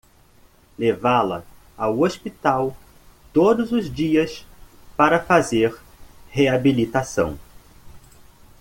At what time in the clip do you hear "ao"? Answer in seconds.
1.77-1.99